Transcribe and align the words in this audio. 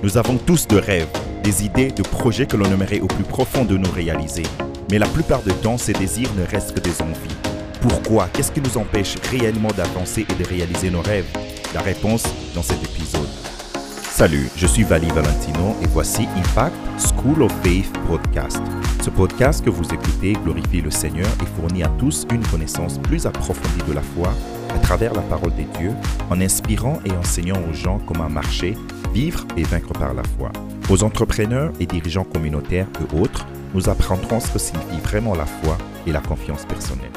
Nous 0.00 0.16
avons 0.16 0.36
tous 0.36 0.68
de 0.68 0.76
rêves, 0.76 1.08
des 1.42 1.64
idées, 1.64 1.90
de 1.90 2.02
projets 2.02 2.46
que 2.46 2.56
l'on 2.56 2.66
aimerait 2.66 3.00
au 3.00 3.08
plus 3.08 3.24
profond 3.24 3.64
de 3.64 3.76
nous 3.76 3.90
réaliser. 3.90 4.44
Mais 4.92 4.98
la 4.98 5.08
plupart 5.08 5.42
du 5.42 5.52
temps, 5.54 5.76
ces 5.76 5.92
désirs 5.92 6.32
ne 6.36 6.44
restent 6.44 6.72
que 6.72 6.80
des 6.80 7.02
envies. 7.02 7.34
Pourquoi? 7.80 8.28
Qu'est-ce 8.32 8.52
qui 8.52 8.60
nous 8.60 8.78
empêche 8.78 9.16
réellement 9.28 9.72
d'avancer 9.76 10.24
et 10.28 10.34
de 10.34 10.48
réaliser 10.48 10.90
nos 10.90 11.00
rêves? 11.00 11.26
La 11.74 11.80
réponse 11.80 12.22
dans 12.54 12.62
cet 12.62 12.80
épisode. 12.84 13.28
Salut, 14.08 14.48
je 14.56 14.68
suis 14.68 14.84
Vali 14.84 15.08
Valentino 15.08 15.74
et 15.82 15.86
voici 15.88 16.28
Impact 16.36 16.76
School 16.98 17.42
of 17.42 17.52
Faith 17.64 17.92
Podcast. 18.06 18.62
Ce 19.02 19.10
podcast 19.10 19.64
que 19.64 19.70
vous 19.70 19.84
écoutez 19.92 20.34
glorifie 20.44 20.80
le 20.80 20.92
Seigneur 20.92 21.28
et 21.42 21.60
fournit 21.60 21.82
à 21.82 21.88
tous 21.98 22.24
une 22.32 22.46
connaissance 22.46 22.98
plus 22.98 23.26
approfondie 23.26 23.84
de 23.88 23.94
la 23.94 24.02
foi 24.02 24.32
à 24.74 24.78
travers 24.78 25.12
la 25.14 25.22
parole 25.22 25.54
des 25.56 25.66
dieux, 25.78 25.92
en 26.30 26.40
inspirant 26.40 27.00
et 27.04 27.10
enseignant 27.12 27.60
aux 27.68 27.74
gens 27.74 28.00
comment 28.06 28.28
marcher, 28.28 28.76
vivre 29.12 29.46
et 29.56 29.62
vaincre 29.62 29.92
par 29.92 30.14
la 30.14 30.22
foi. 30.24 30.52
Aux 30.90 31.02
entrepreneurs 31.02 31.72
et 31.80 31.86
dirigeants 31.86 32.24
communautaires 32.24 32.88
et 33.00 33.16
autres, 33.20 33.46
nous 33.74 33.88
apprendrons 33.88 34.40
ce 34.40 34.52
que 34.52 34.58
signifie 34.58 35.00
vraiment 35.02 35.34
la 35.34 35.46
foi 35.46 35.76
et 36.06 36.12
la 36.12 36.20
confiance 36.20 36.64
personnelle. 36.64 37.12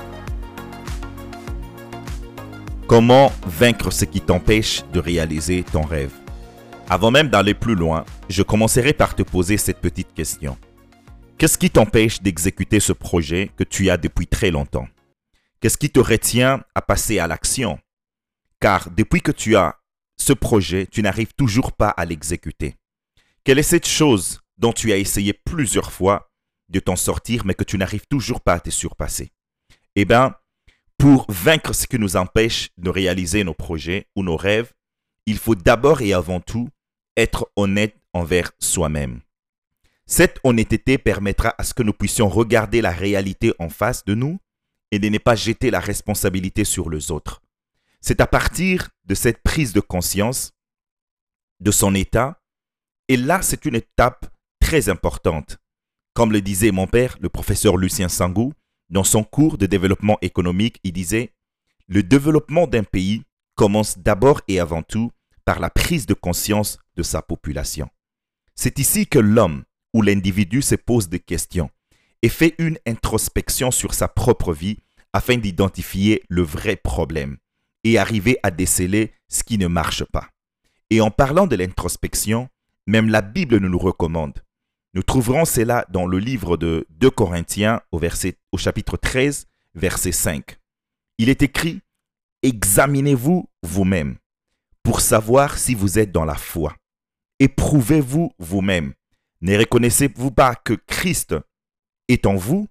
Comment 2.88 3.32
vaincre 3.46 3.92
ce 3.92 4.06
qui 4.06 4.20
t'empêche 4.20 4.84
de 4.92 5.00
réaliser 5.00 5.64
ton 5.64 5.82
rêve? 5.82 6.12
Avant 6.90 7.12
même 7.12 7.30
d'aller 7.30 7.54
plus 7.54 7.76
loin, 7.76 8.04
je 8.28 8.44
commencerai 8.44 8.92
par 8.92 9.16
te 9.16 9.24
poser 9.24 9.56
cette 9.56 9.80
petite 9.80 10.14
question. 10.14 10.58
Qu'est-ce 11.38 11.58
qui 11.58 11.70
t'empêche 11.70 12.22
d'exécuter 12.22 12.82
ce 12.82 12.92
projet 12.92 13.50
que 13.56 13.64
tu 13.64 13.90
as 13.90 13.98
depuis 13.98 14.28
très 14.28 14.52
longtemps? 14.52 14.88
Qu'est-ce 15.62 15.78
qui 15.78 15.90
te 15.90 16.02
retient 16.02 16.62
à 16.76 16.82
passer 16.82 17.20
à 17.20 17.28
l'action? 17.28 17.80
Car 18.60 18.90
depuis 18.92 19.22
que 19.22 19.32
tu 19.32 19.56
as 19.56 19.76
ce 20.22 20.34
projet, 20.34 20.88
tu 20.88 21.02
n'arrives 21.02 21.34
toujours 21.34 21.74
pas 21.74 21.90
à 21.90 22.06
l'exécuter. 22.06 22.76
Quelle 23.44 23.60
est 23.60 23.64
cette 23.64 23.88
chose 23.88 24.40
dont 24.58 24.72
tu 24.72 24.92
as 24.92 24.98
essayé 24.98 25.34
plusieurs 25.34 25.92
fois 25.92 26.32
de 26.70 26.80
t'en 26.80 26.96
sortir, 26.96 27.44
mais 27.46 27.56
que 27.56 27.64
tu 27.64 27.78
n'arrives 27.78 28.06
toujours 28.08 28.42
pas 28.42 28.54
à 28.54 28.60
te 28.60 28.70
surpasser? 28.70 29.32
Eh 29.96 30.06
bien, 30.06 30.36
pour 30.98 31.26
vaincre 31.30 31.74
ce 31.74 31.88
qui 31.88 31.98
nous 31.98 32.16
empêche 32.16 32.70
de 32.78 32.92
réaliser 32.92 33.44
nos 33.44 33.56
projets 33.56 34.08
ou 34.16 34.24
nos 34.24 34.38
rêves, 34.38 34.72
il 35.26 35.40
faut 35.40 35.56
d'abord 35.56 36.02
et 36.02 36.14
avant 36.14 36.40
tout 36.40 36.70
être 37.18 37.52
honnête 37.56 37.96
envers 38.14 38.52
soi-même. 38.60 39.22
Cette 40.06 40.40
honnêteté 40.44 40.98
permettra 40.98 41.56
à 41.58 41.64
ce 41.64 41.74
que 41.74 41.84
nous 41.84 41.94
puissions 41.94 42.30
regarder 42.30 42.82
la 42.82 42.92
réalité 42.92 43.54
en 43.60 43.70
face 43.70 44.06
de 44.06 44.14
nous 44.14 44.40
et 44.92 45.00
de 45.00 45.10
ne 45.10 45.18
pas 45.18 45.36
jeter 45.36 45.72
la 45.72 45.80
responsabilité 45.80 46.64
sur 46.64 46.90
les 46.90 47.12
autres. 47.12 47.42
C'est 48.02 48.20
à 48.20 48.26
partir 48.26 48.90
de 49.06 49.14
cette 49.14 49.44
prise 49.44 49.74
de 49.74 49.80
conscience 49.80 50.54
de 51.60 51.70
son 51.70 51.94
état, 51.94 52.42
et 53.08 53.16
là 53.16 53.44
c'est 53.44 53.66
une 53.66 53.76
étape 53.76 54.26
très 54.60 54.90
importante. 54.90 55.60
Comme 56.16 56.32
le 56.32 56.42
disait 56.42 56.72
mon 56.72 56.88
père, 56.88 57.18
le 57.22 57.30
professeur 57.30 57.78
Lucien 57.78 58.10
Sangou, 58.10 58.54
dans 58.90 59.04
son 59.04 59.24
cours 59.24 59.60
de 59.60 59.68
développement 59.68 60.18
économique, 60.22 60.80
il 60.84 60.94
disait, 60.94 61.34
le 61.88 62.02
développement 62.02 62.66
d'un 62.66 62.84
pays 62.84 63.22
commence 63.56 64.00
d'abord 64.00 64.42
et 64.48 64.60
avant 64.60 64.82
tout 64.82 65.12
par 65.46 65.60
la 65.60 65.70
prise 65.70 66.08
de 66.08 66.16
conscience 66.16 66.80
de 66.96 67.04
sa 67.04 67.22
population. 67.22 67.88
C'est 68.56 68.80
ici 68.80 69.06
que 69.06 69.20
l'homme 69.20 69.64
ou 69.94 70.02
l'individu 70.02 70.64
se 70.64 70.76
pose 70.76 71.08
des 71.08 71.20
questions 71.20 71.70
et 72.24 72.30
fait 72.30 72.56
une 72.58 72.80
introspection 72.88 73.70
sur 73.70 73.94
sa 73.94 74.08
propre 74.08 74.54
vie 74.54 74.80
afin 75.14 75.38
d'identifier 75.38 76.24
le 76.30 76.42
vrai 76.42 76.76
problème 76.76 77.38
et 77.84 77.98
arriver 77.98 78.38
à 78.44 78.52
déceler 78.52 79.14
ce 79.28 79.44
qui 79.44 79.58
ne 79.58 79.68
marche 79.68 80.04
pas. 80.06 80.30
Et 80.90 81.02
en 81.02 81.12
parlant 81.12 81.48
de 81.48 81.56
l'introspection, 81.56 82.50
même 82.88 83.10
la 83.10 83.22
Bible 83.22 83.58
nous 83.58 83.70
le 83.70 83.78
recommande. 83.78 84.44
Nous 84.94 85.04
trouverons 85.04 85.46
cela 85.46 85.86
dans 85.90 86.06
le 86.06 86.20
livre 86.20 86.58
de 86.58 86.86
2 86.90 87.10
Corinthiens 87.12 87.82
au, 87.92 88.02
chapitre 88.58 88.98
13, 88.98 89.48
verset 89.74 90.12
5. 90.12 90.58
Il 91.18 91.30
est 91.30 91.44
écrit, 91.44 91.82
Examinez-vous 92.44 93.48
vous-même 93.64 94.18
pour 94.84 95.00
savoir 95.00 95.58
si 95.58 95.76
vous 95.76 96.00
êtes 96.00 96.12
dans 96.12 96.26
la 96.26 96.36
foi. 96.36 96.76
Éprouvez-vous 97.40 98.32
vous-même. 98.40 98.94
Ne 99.42 99.58
reconnaissez-vous 99.58 100.32
pas 100.32 100.56
que 100.56 100.74
Christ 100.74 101.36
est 102.08 102.26
en 102.26 102.36
vous, 102.36 102.68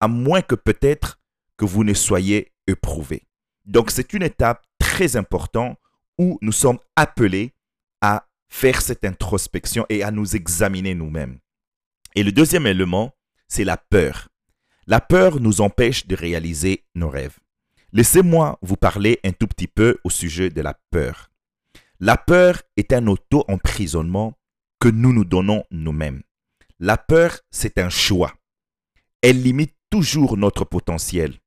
à 0.00 0.08
moins 0.08 0.42
que 0.42 0.54
peut-être 0.54 1.20
que 1.56 1.64
vous 1.64 1.84
ne 1.84 1.94
soyez 1.94 2.52
éprouvé. 2.66 3.22
Donc 3.64 3.90
c'est 3.90 4.12
une 4.12 4.22
étape 4.22 4.64
très 4.78 5.16
importante 5.16 5.78
où 6.18 6.38
nous 6.42 6.52
sommes 6.52 6.78
appelés 6.96 7.54
à 8.00 8.26
faire 8.48 8.82
cette 8.82 9.04
introspection 9.04 9.86
et 9.88 10.02
à 10.02 10.10
nous 10.10 10.36
examiner 10.36 10.94
nous-mêmes. 10.94 11.38
Et 12.14 12.22
le 12.22 12.32
deuxième 12.32 12.66
élément, 12.66 13.14
c'est 13.48 13.64
la 13.64 13.76
peur. 13.76 14.28
La 14.86 15.00
peur 15.00 15.40
nous 15.40 15.60
empêche 15.60 16.06
de 16.06 16.16
réaliser 16.16 16.84
nos 16.94 17.08
rêves. 17.08 17.38
Laissez-moi 17.92 18.58
vous 18.62 18.76
parler 18.76 19.20
un 19.24 19.32
tout 19.32 19.46
petit 19.46 19.68
peu 19.68 19.98
au 20.04 20.10
sujet 20.10 20.50
de 20.50 20.60
la 20.60 20.78
peur. 20.90 21.30
La 22.00 22.16
peur 22.16 22.62
est 22.76 22.92
un 22.92 23.06
auto-emprisonnement 23.06 24.38
que 24.80 24.88
nous 24.88 25.12
nous 25.12 25.24
donnons 25.24 25.64
nous-mêmes. 25.70 26.22
La 26.80 26.96
peur, 26.96 27.38
c'est 27.50 27.78
un 27.78 27.90
choix. 27.90 28.34
Elle 29.20 29.40
limite 29.40 29.76
toujours 29.88 30.36
notre 30.36 30.64
potentiel. 30.64 31.38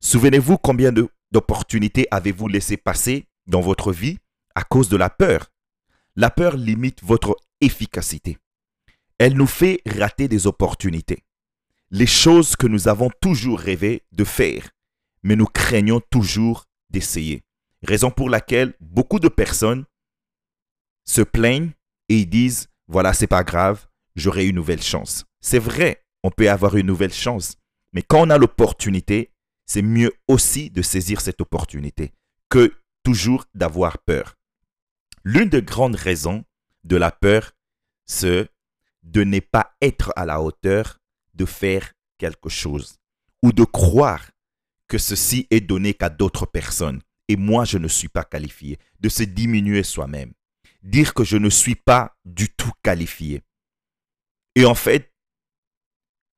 Souvenez-vous 0.00 0.58
combien 0.58 0.90
d'opportunités 1.32 2.06
avez-vous 2.10 2.48
laissé 2.48 2.76
passer 2.76 3.26
dans 3.46 3.60
votre 3.60 3.92
vie 3.92 4.18
à 4.54 4.62
cause 4.62 4.88
de 4.88 4.96
la 4.96 5.10
peur? 5.10 5.52
La 6.16 6.30
peur 6.30 6.56
limite 6.56 7.02
votre 7.02 7.36
efficacité 7.60 8.38
elle 9.20 9.34
nous 9.34 9.46
fait 9.46 9.82
rater 9.86 10.28
des 10.28 10.46
opportunités. 10.46 11.24
Les 11.90 12.06
choses 12.06 12.56
que 12.56 12.66
nous 12.66 12.88
avons 12.88 13.10
toujours 13.20 13.60
rêvé 13.60 14.02
de 14.12 14.24
faire, 14.24 14.70
mais 15.22 15.36
nous 15.36 15.44
craignons 15.44 16.00
toujours 16.00 16.64
d'essayer. 16.88 17.42
Raison 17.82 18.10
pour 18.10 18.30
laquelle 18.30 18.72
beaucoup 18.80 19.20
de 19.20 19.28
personnes 19.28 19.84
se 21.04 21.20
plaignent 21.20 21.72
et 22.08 22.24
disent 22.24 22.68
voilà, 22.88 23.12
c'est 23.12 23.26
pas 23.26 23.44
grave, 23.44 23.86
j'aurai 24.16 24.46
une 24.46 24.56
nouvelle 24.56 24.82
chance. 24.82 25.26
C'est 25.42 25.58
vrai, 25.58 26.02
on 26.22 26.30
peut 26.30 26.48
avoir 26.48 26.76
une 26.76 26.86
nouvelle 26.86 27.12
chance, 27.12 27.56
mais 27.92 28.00
quand 28.02 28.26
on 28.26 28.30
a 28.30 28.38
l'opportunité, 28.38 29.34
c'est 29.70 29.82
mieux 29.82 30.12
aussi 30.26 30.68
de 30.68 30.82
saisir 30.82 31.20
cette 31.20 31.40
opportunité 31.40 32.12
que 32.48 32.74
toujours 33.04 33.44
d'avoir 33.54 33.98
peur. 33.98 34.36
L'une 35.22 35.48
des 35.48 35.62
grandes 35.62 35.94
raisons 35.94 36.44
de 36.82 36.96
la 36.96 37.12
peur, 37.12 37.52
c'est 38.04 38.48
de 39.04 39.22
ne 39.22 39.38
pas 39.38 39.76
être 39.80 40.12
à 40.16 40.26
la 40.26 40.42
hauteur 40.42 40.98
de 41.34 41.44
faire 41.44 41.92
quelque 42.18 42.48
chose 42.48 42.96
ou 43.44 43.52
de 43.52 43.62
croire 43.62 44.32
que 44.88 44.98
ceci 44.98 45.46
est 45.50 45.60
donné 45.60 45.94
qu'à 45.94 46.08
d'autres 46.10 46.46
personnes 46.46 47.00
et 47.28 47.36
moi 47.36 47.64
je 47.64 47.78
ne 47.78 47.86
suis 47.86 48.08
pas 48.08 48.24
qualifié, 48.24 48.76
de 48.98 49.08
se 49.08 49.22
diminuer 49.22 49.84
soi-même, 49.84 50.32
dire 50.82 51.14
que 51.14 51.22
je 51.22 51.36
ne 51.36 51.48
suis 51.48 51.76
pas 51.76 52.16
du 52.24 52.48
tout 52.48 52.72
qualifié. 52.82 53.44
Et 54.56 54.64
en 54.64 54.74
fait, 54.74 55.14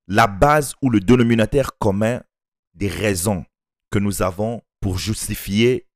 la 0.07 0.27
base 0.27 0.75
ou 0.83 0.91
le 0.91 1.01
dénominateur 1.01 1.79
commun 1.79 2.21
des 2.75 2.89
raisons 2.89 3.45
que 3.91 3.99
nous 3.99 4.23
avons 4.23 4.63
pour 4.81 4.99
justifier 4.99 5.87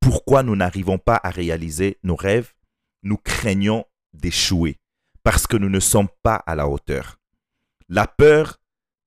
pourquoi 0.00 0.42
nous 0.42 0.56
n'arrivons 0.56 0.98
pas 0.98 1.20
à 1.22 1.30
réaliser 1.30 1.98
nos 2.02 2.16
rêves, 2.16 2.52
nous 3.02 3.16
craignons 3.16 3.84
d'échouer 4.12 4.78
parce 5.22 5.46
que 5.46 5.56
nous 5.56 5.68
ne 5.68 5.80
sommes 5.80 6.08
pas 6.22 6.36
à 6.36 6.54
la 6.54 6.68
hauteur. 6.68 7.18
La 7.88 8.06
peur 8.06 8.58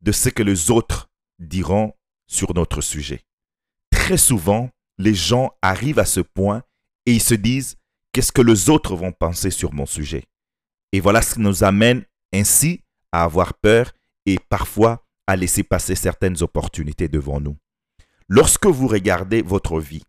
de 0.02 0.12
ce 0.12 0.30
que 0.30 0.44
les 0.44 0.72
autres 0.72 1.10
diront 1.40 1.94
sur 2.28 2.54
notre 2.54 2.82
sujet. 2.82 3.26
Très 3.92 4.18
souvent, 4.18 4.70
les 4.98 5.14
gens 5.14 5.52
arrivent 5.62 6.00
à 6.00 6.06
ce 6.06 6.22
point 6.22 6.64
et 7.06 7.14
ils 7.14 7.22
se 7.22 7.36
disent 7.36 7.78
qu'est-ce 8.12 8.32
que 8.32 8.42
les 8.42 8.70
autres 8.70 8.96
vont 8.96 9.12
penser 9.12 9.50
sur 9.50 9.74
mon 9.74 9.86
sujet? 9.86 10.24
Et 10.92 11.00
voilà 11.00 11.22
ce 11.22 11.36
qui 11.36 11.42
nous 11.42 11.64
amène 11.64 12.06
ainsi 12.34 12.82
à 13.12 13.24
avoir 13.24 13.54
peur 13.56 13.92
et 14.26 14.40
parfois 14.50 15.05
à 15.28 15.36
laisser 15.36 15.64
passer 15.64 15.96
certaines 15.96 16.42
opportunités 16.44 17.08
devant 17.08 17.40
nous. 17.40 17.58
Lorsque 18.28 18.66
vous 18.66 18.88
regardez 18.88 19.42
votre 19.42 19.80
vie, 19.80 20.04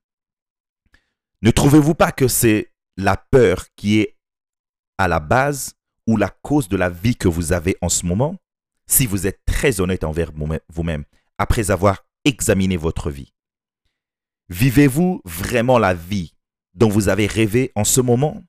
ne 1.43 1.51
trouvez-vous 1.51 1.95
pas 1.95 2.13
que 2.13 2.29
c'est 2.29 2.73
la 2.97 3.17
peur 3.17 3.67
qui 3.77 4.01
est 4.01 4.17
à 4.99 5.09
la 5.09 5.21
base 5.21 5.75
ou 6.07 6.17
la 6.17 6.31
cause 6.31 6.69
de 6.69 6.77
la 6.77 6.89
vie 6.89 7.17
que 7.17 7.29
vous 7.29 7.53
avez 7.53 7.77
en 7.83 7.89
ce 7.89 8.07
moment, 8.07 8.37
si 8.87 9.07
vous 9.07 9.27
êtes 9.27 9.41
très 9.45 9.81
honnête 9.81 10.05
envers 10.05 10.33
vous-même, 10.69 11.05
après 11.39 11.71
avoir 11.71 12.07
examiné 12.25 12.77
votre 12.77 13.11
vie. 13.11 13.33
Vivez-vous 14.49 15.21
vraiment 15.25 15.79
la 15.79 15.95
vie 15.95 16.35
dont 16.75 16.89
vous 16.89 17.09
avez 17.09 17.27
rêvé 17.27 17.73
en 17.75 17.85
ce 17.85 18.01
moment? 18.01 18.43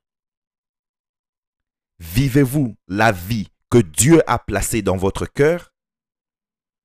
Vivez-vous 1.98 2.76
la 2.86 3.12
vie 3.12 3.48
que 3.70 3.78
Dieu 3.78 4.22
a 4.30 4.38
placée 4.38 4.82
dans 4.82 4.96
votre 4.96 5.26
cœur 5.26 5.72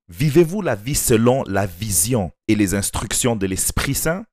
Vivez-vous 0.10 0.62
la 0.62 0.76
vie 0.76 0.96
selon 0.96 1.44
la 1.44 1.66
vision 1.66 2.32
et 2.48 2.56
les 2.56 2.76
instructions 2.76 3.36
de 3.36 3.46
l'Esprit 3.46 3.96
Saint? 3.96 4.26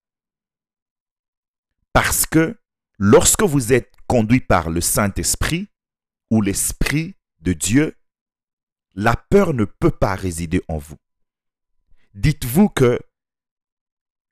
Parce 1.93 2.27
que 2.27 2.59
lorsque 2.99 3.43
vous 3.43 3.73
êtes 3.73 3.93
conduit 4.07 4.41
par 4.41 4.71
le 4.71 4.81
Saint-Esprit, 4.81 5.69
ou 6.31 6.43
l'Esprit 6.43 7.17
de 7.41 7.53
Dieu, 7.53 7.97
la 8.95 9.17
peur 9.17 9.55
ne 9.55 9.65
peut 9.65 9.91
pas 9.91 10.15
résider 10.15 10.63
en 10.69 10.79
vous. 10.79 10.97
Dites-vous 12.15 12.69
que 12.69 12.99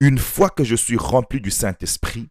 une 0.01 0.19
fois 0.19 0.51
que 0.51 0.65
je 0.65 0.77
suis 0.77 0.97
rempli 0.97 1.41
du 1.41 1.51
Saint-Esprit, 1.51 2.29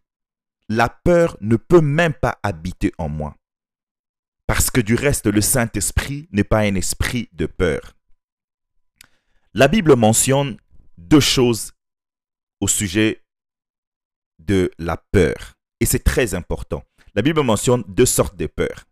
la 0.68 0.88
peur 0.88 1.36
ne 1.40 1.56
peut 1.56 1.80
même 1.80 2.14
pas 2.14 2.38
habiter 2.42 2.92
en 2.98 3.08
moi. 3.08 3.36
Parce 4.46 4.70
que 4.70 4.80
du 4.80 4.94
reste, 4.94 5.26
le 5.26 5.42
Saint-Esprit 5.42 6.28
n'est 6.32 6.44
pas 6.44 6.60
un 6.60 6.74
esprit 6.74 7.28
de 7.32 7.44
peur. 7.44 7.97
La 9.54 9.68
Bible 9.68 9.96
mentionne 9.96 10.58
deux 10.98 11.20
choses 11.20 11.72
au 12.60 12.68
sujet 12.68 13.24
de 14.38 14.70
la 14.78 14.96
peur. 14.96 15.54
Et 15.80 15.86
c'est 15.86 16.04
très 16.04 16.34
important. 16.34 16.84
La 17.14 17.22
Bible 17.22 17.42
mentionne 17.42 17.84
deux 17.88 18.06
sortes 18.06 18.36
de 18.36 18.46
peurs. 18.46 18.84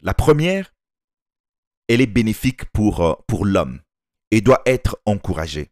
La 0.00 0.14
première, 0.14 0.74
elle 1.88 2.00
est 2.00 2.06
bénéfique 2.06 2.66
pour, 2.66 3.00
euh, 3.00 3.14
pour 3.26 3.44
l'homme 3.44 3.80
et 4.30 4.40
doit 4.40 4.62
être 4.66 5.00
encouragée. 5.06 5.70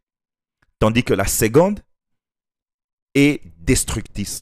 Tandis 0.79 1.03
que 1.03 1.13
la 1.13 1.27
seconde 1.27 1.81
est 3.13 3.41
destructrice 3.57 4.41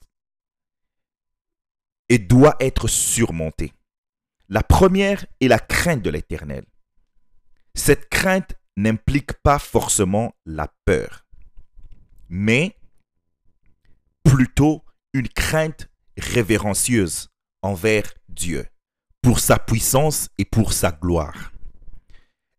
et 2.10 2.20
doit 2.20 2.56
être 2.60 2.88
surmontée. 2.88 3.74
La 4.50 4.64
première 4.64 5.26
est 5.42 5.48
la 5.48 5.60
crainte 5.60 6.02
de 6.02 6.10
l'éternel. 6.10 6.66
Cette 7.76 8.10
crainte 8.10 8.56
n'implique 8.76 9.34
pas 9.44 9.60
forcément 9.60 10.34
la 10.46 10.72
peur, 10.86 11.26
mais 12.30 12.76
plutôt 14.24 14.84
une 15.14 15.30
crainte 15.30 15.90
révérencieuse 16.18 17.30
envers 17.62 18.14
Dieu, 18.30 18.66
pour 19.22 19.40
sa 19.40 19.58
puissance 19.58 20.30
et 20.38 20.46
pour 20.46 20.74
sa 20.74 20.92
gloire. 20.92 21.52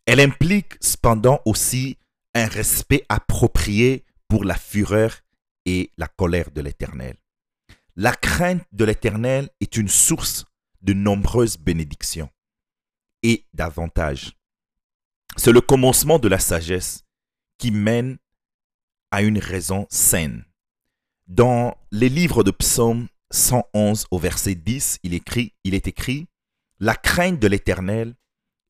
Elle 0.07 0.21
implique 0.21 0.75
cependant 0.81 1.41
aussi 1.45 1.99
un 2.35 2.47
respect 2.47 3.05
approprié 3.09 4.05
pour 4.29 4.45
la 4.45 4.57
fureur 4.57 5.21
et 5.67 5.91
la 5.97 6.09
colère 6.09 6.51
de 6.51 6.61
l'Éternel. 6.61 7.17
La 7.97 8.13
crainte 8.13 8.65
de 8.73 8.85
l'Éternel 8.85 9.49
est 9.61 9.77
une 9.77 9.89
source 9.89 10.45
de 10.83 10.93
nombreuses 10.93 11.59
bénédictions 11.59 12.31
et 13.23 13.47
d'avantages. 13.55 14.37
C'est 15.37 15.53
le 15.53 15.61
commencement 15.61 16.19
de 16.19 16.29
la 16.29 16.39
sagesse 16.39 17.05
qui 17.59 17.71
mène 17.71 18.19
à 19.11 19.23
une 19.23 19.39
raison 19.39 19.87
saine. 19.91 20.45
Dans 21.27 21.77
les 21.91 22.09
livres 22.09 22.45
de 22.45 22.51
psaumes 22.51 23.09
111 23.31 24.07
au 24.11 24.19
verset 24.19 24.55
10, 24.55 25.01
il, 25.03 25.15
écrit, 25.15 25.55
il 25.65 25.75
est 25.75 25.89
écrit 25.89 26.29
La 26.79 26.95
crainte 26.95 27.41
de 27.41 27.47
l'Éternel 27.47 28.15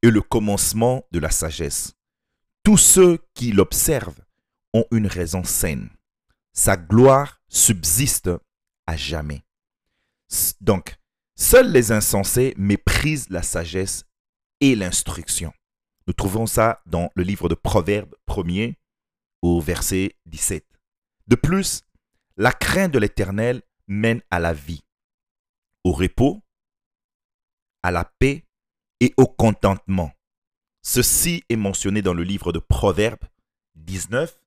est 0.02 0.10
le 0.10 0.22
commencement 0.22 1.04
de 1.12 1.18
la 1.18 1.30
sagesse. 1.30 1.94
Tous 2.62 2.78
ceux 2.78 3.18
qui 3.34 3.52
l'observent 3.52 4.24
ont 4.72 4.86
une 4.90 5.06
raison 5.06 5.44
saine. 5.44 5.90
Sa 6.52 6.76
gloire 6.76 7.42
subsiste 7.48 8.30
à 8.86 8.96
jamais. 8.96 9.44
Donc, 10.60 10.96
seuls 11.36 11.70
les 11.70 11.92
insensés 11.92 12.54
méprisent 12.56 13.28
la 13.28 13.42
sagesse 13.42 14.04
et 14.60 14.74
l'instruction. 14.74 15.52
Nous 16.06 16.12
trouvons 16.12 16.46
ça 16.46 16.82
dans 16.86 17.10
le 17.14 17.22
livre 17.22 17.48
de 17.48 17.54
Proverbes 17.54 18.14
1er 18.28 18.74
au 19.42 19.60
verset 19.60 20.16
17. 20.26 20.64
De 21.26 21.36
plus, 21.36 21.82
la 22.36 22.52
crainte 22.52 22.92
de 22.92 22.98
l'Éternel 22.98 23.62
mène 23.86 24.22
à 24.30 24.38
la 24.38 24.52
vie, 24.52 24.84
au 25.82 25.92
repos, 25.92 26.42
à 27.82 27.90
la 27.90 28.04
paix 28.04 28.46
et 29.00 29.14
au 29.16 29.26
contentement. 29.26 30.12
Ceci 30.82 31.44
est 31.48 31.56
mentionné 31.56 32.02
dans 32.02 32.14
le 32.14 32.22
livre 32.22 32.52
de 32.52 32.58
Proverbes 32.58 33.24
19 33.76 34.38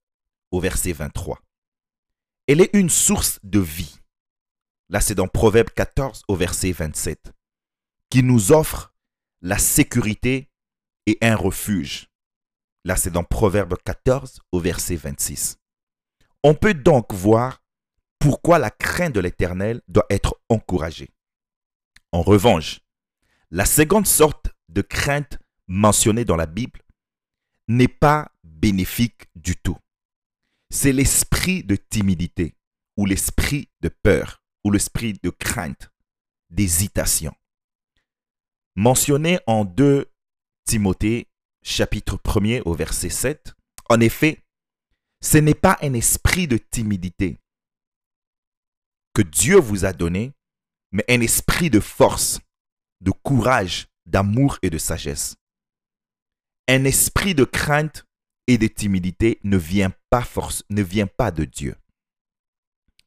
au 0.52 0.60
verset 0.60 0.94
23. 0.94 1.40
Elle 2.48 2.62
est 2.62 2.70
une 2.74 2.90
source 2.90 3.40
de 3.44 3.60
vie. 3.60 4.00
Là, 4.90 5.02
c'est 5.02 5.16
dans 5.16 5.28
Proverbe 5.28 5.70
14 5.70 6.24
au 6.28 6.36
verset 6.36 6.72
27, 6.72 7.34
qui 8.10 8.24
nous 8.24 8.52
offre 8.52 8.94
la 9.42 9.58
sécurité 9.58 10.50
et 11.08 11.18
un 11.22 11.36
refuge. 11.36 12.10
Là, 12.86 12.96
c'est 12.96 13.10
dans 13.10 13.24
Proverbe 13.24 13.76
14 13.84 14.42
au 14.52 14.60
verset 14.60 14.96
26. 14.96 15.58
On 16.44 16.54
peut 16.54 16.76
donc 16.76 17.14
voir 17.14 17.64
pourquoi 18.20 18.60
la 18.60 18.70
crainte 18.70 19.16
de 19.16 19.20
l'Éternel 19.20 19.82
doit 19.88 20.06
être 20.10 20.40
encouragée. 20.50 21.10
En 22.12 22.22
revanche, 22.22 22.82
la 23.50 23.66
seconde 23.66 24.06
sorte 24.06 24.50
de 24.70 24.82
crainte 24.82 25.40
mentionnée 25.68 26.26
dans 26.26 26.36
la 26.36 26.46
Bible 26.46 26.82
n'est 27.68 27.88
pas 27.88 28.32
bénéfique 28.44 29.28
du 29.36 29.56
tout. 29.56 29.78
C'est 30.70 30.92
l'esprit 30.92 31.64
de 31.64 31.76
timidité 31.76 32.56
ou 32.98 33.06
l'esprit 33.06 33.70
de 33.82 33.90
peur 33.90 34.44
ou 34.64 34.72
l'esprit 34.72 35.14
de 35.24 35.30
crainte, 35.30 35.90
d'hésitation. 36.50 37.34
Mentionné 38.76 39.40
en 39.48 39.64
2 39.64 40.12
Timothée 40.68 41.30
chapitre 41.64 42.18
1er 42.18 42.62
au 42.66 42.74
verset 42.74 43.10
7, 43.10 43.56
en 43.90 44.02
effet, 44.02 44.44
ce 45.24 45.38
n'est 45.38 45.56
pas 45.56 45.78
un 45.82 45.94
esprit 45.94 46.46
de 46.46 46.58
timidité, 46.58 47.38
que 49.14 49.22
Dieu 49.22 49.56
vous 49.56 49.86
a 49.86 49.94
donné, 49.94 50.34
mais 50.92 51.06
un 51.08 51.22
esprit 51.22 51.70
de 51.70 51.80
force, 51.80 52.42
de 53.00 53.12
courage, 53.12 53.88
d'amour 54.06 54.60
et 54.62 54.70
de 54.70 54.78
sagesse. 54.78 55.38
Un 56.68 56.84
esprit 56.84 57.34
de 57.34 57.46
crainte 57.46 58.06
et 58.48 58.58
de 58.58 58.68
timidité 58.68 59.40
ne 59.46 59.56
vient 59.56 59.94
pas 60.10 60.22
force, 60.22 60.66
ne 60.70 60.84
vient 60.84 61.08
pas 61.08 61.32
de 61.32 61.46
Dieu. 61.46 61.78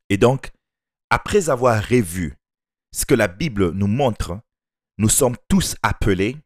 Et 0.08 0.16
donc, 0.16 0.50
après 1.10 1.50
avoir 1.50 1.86
revu 1.86 2.38
ce 2.90 3.04
que 3.04 3.14
la 3.14 3.28
Bible 3.28 3.72
nous 3.72 3.86
montre, 3.86 4.40
nous 4.96 5.10
sommes 5.10 5.36
tous 5.46 5.76
appelés 5.82 6.38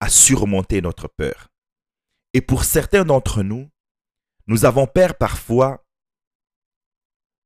à 0.00 0.08
surmonter 0.08 0.80
notre 0.80 1.08
peur. 1.08 1.48
Et 2.32 2.40
pour 2.40 2.64
certains 2.64 3.04
d'entre 3.04 3.42
nous, 3.42 3.70
nous 4.46 4.64
avons 4.64 4.86
peur 4.86 5.16
parfois 5.16 5.84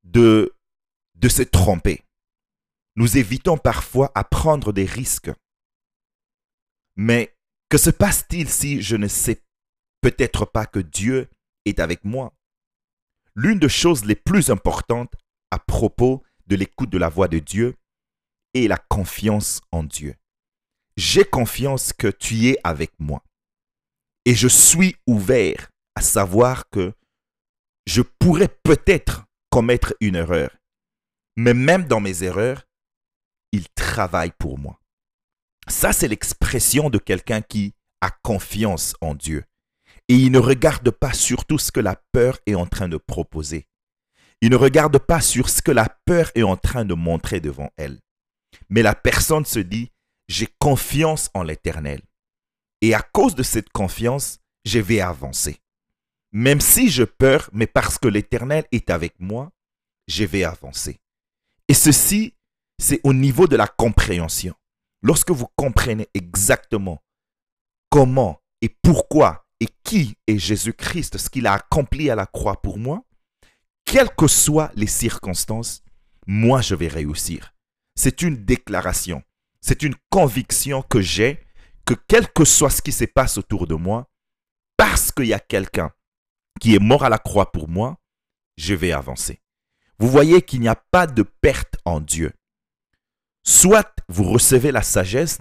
de 0.05 0.55
de 1.15 1.29
se 1.29 1.43
tromper. 1.43 2.05
Nous 2.97 3.19
évitons 3.19 3.57
parfois 3.57 4.13
à 4.15 4.25
prendre 4.25 4.73
des 4.73 4.85
risques. 4.85 5.31
Mais 6.97 7.37
que 7.69 7.79
se 7.79 7.91
passe-t-il 7.91 8.49
si 8.49 8.83
je 8.83 8.97
ne 8.97 9.09
sais 9.09 9.43
peut-être 10.01 10.45
pas 10.45 10.67
que 10.67 10.79
Dieu 10.79 11.29
est 11.65 11.81
avec 11.81 12.05
moi? 12.05 12.35
L'une 13.35 13.59
des 13.59 13.69
choses 13.69 14.05
les 14.05 14.15
plus 14.15 14.51
importantes 14.51 15.15
à 15.51 15.59
propos 15.59 16.23
de 16.47 16.57
l'écoute 16.57 16.91
de 16.91 16.99
la 16.99 17.09
voix 17.09 17.27
de 17.27 17.39
Dieu 17.39 17.77
est 18.55 18.69
la 18.69 18.77
confiance 18.77 19.61
en 19.73 19.83
Dieu. 19.83 20.15
J'ai 20.97 21.25
confiance 21.25 21.93
que 21.93 22.09
tu 22.09 22.49
es 22.49 22.59
avec 22.63 22.93
moi. 22.99 23.23
Et 24.25 24.35
je 24.35 24.49
suis 24.49 24.97
ouvert 25.07 25.71
à 25.95 26.01
savoir 26.01 26.69
que 26.71 26.93
je 27.87 28.03
pourrais 28.03 28.49
peut-être 28.49 29.25
commettre 29.51 29.95
une 30.01 30.17
erreur. 30.17 30.57
Mais 31.37 31.55
même 31.55 31.85
dans 31.85 32.01
mes 32.01 32.23
erreurs, 32.23 32.65
il 33.53 33.69
travaille 33.75 34.33
pour 34.39 34.59
moi. 34.59 34.81
Ça, 35.69 35.93
c'est 35.93 36.09
l'expression 36.09 36.91
de 36.91 36.99
quelqu'un 36.99 37.43
qui 37.43 37.75
a 38.01 38.11
confiance 38.23 38.95
en 39.01 39.15
Dieu. 39.15 39.45
Et 40.09 40.15
il 40.15 40.31
ne 40.33 40.39
regarde 40.39 40.91
pas 40.91 41.13
sur 41.13 41.45
tout 41.45 41.59
ce 41.59 41.73
que 41.73 41.81
la 41.81 41.97
peur 42.13 42.39
est 42.47 42.55
en 42.55 42.67
train 42.67 42.89
de 42.89 42.99
proposer. 42.99 43.67
Il 44.41 44.51
ne 44.51 44.57
regarde 44.57 44.99
pas 44.99 45.21
sur 45.21 45.49
ce 45.49 45.63
que 45.63 45.71
la 45.71 45.89
peur 46.05 46.31
est 46.35 46.43
en 46.43 46.57
train 46.57 46.85
de 46.85 46.95
montrer 46.95 47.41
devant 47.41 47.71
elle. 47.77 48.01
Mais 48.69 48.83
la 48.83 48.95
personne 48.95 49.47
se 49.47 49.59
dit, 49.59 49.91
j'ai 50.29 50.49
confiance 50.59 51.31
en 51.35 51.43
l'Éternel. 51.43 52.03
Et 52.81 52.95
à 52.95 53.03
cause 53.03 53.35
de 53.35 53.43
cette 53.43 53.71
confiance, 53.71 54.39
je 54.65 54.79
vais 54.79 55.01
avancer. 55.01 55.61
Même 56.33 56.61
si 56.61 56.91
je 56.91 57.05
peur, 57.05 57.49
mais 57.53 57.67
parce 57.67 57.99
que 57.99 58.09
l'Éternel 58.09 58.65
est 58.73 58.91
avec 58.91 59.15
moi, 59.21 59.53
je 60.09 60.25
vais 60.25 60.45
avancer. 60.45 61.01
Et 61.69 61.75
ceci, 61.75 62.35
c'est 62.79 63.01
au 63.05 63.13
niveau 63.13 63.47
de 63.47 63.57
la 63.57 63.67
compréhension. 63.67 64.55
Lorsque 65.03 65.31
vous 65.31 65.47
comprenez 65.57 66.09
exactement 66.15 67.03
comment 67.91 68.41
et 68.61 68.69
pourquoi 68.69 69.47
et 69.61 69.69
qui 69.85 70.17
est 70.27 70.39
Jésus-Christ, 70.39 71.19
ce 71.19 71.31
qu'il 71.31 71.47
a 71.47 71.55
accompli 71.55 72.11
à 72.11 72.15
la 72.15 72.27
croix 72.27 72.61
pour 72.61 72.79
moi, 72.79 73.05
quelles 73.85 74.15
que 74.15 74.27
soient 74.27 74.73
les 74.75 74.87
circonstances, 74.87 75.83
moi 76.27 76.61
je 76.61 76.75
vais 76.75 76.89
réussir. 76.89 77.55
C'est 77.95 78.23
une 78.23 78.45
déclaration, 78.45 79.23
c'est 79.65 79.83
une 79.83 79.95
conviction 80.11 80.83
que 80.83 81.01
j'ai 81.01 81.41
que 81.87 81.95
quel 82.09 82.33
que 82.33 82.45
soit 82.45 82.71
ce 82.71 82.83
qui 82.83 82.93
se 82.93 83.05
passe 83.05 83.39
autour 83.39 83.67
de 83.67 83.75
moi, 83.75 84.11
parce 84.77 85.13
qu'il 85.13 85.27
y 85.27 85.35
a 85.35 85.41
quelqu'un 85.41 85.93
qui 86.61 86.75
est 86.75 86.81
mort 86.81 87.05
à 87.05 87.09
la 87.09 87.19
croix 87.19 87.53
pour 87.53 87.69
moi, 87.69 87.99
je 88.57 88.75
vais 88.75 88.93
avancer 88.93 89.41
vous 89.99 90.09
voyez 90.09 90.43
qu'il 90.43 90.61
n'y 90.61 90.69
a 90.69 90.77
pas 90.77 91.07
de 91.07 91.23
perte 91.23 91.77
en 91.85 92.01
Dieu. 92.01 92.33
Soit 93.45 93.95
vous 94.09 94.25
recevez 94.25 94.73
la 94.73 94.83
sagesse, 94.83 95.39